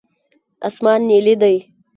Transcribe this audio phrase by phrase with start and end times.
[0.67, 1.55] اسمان نیلي دی.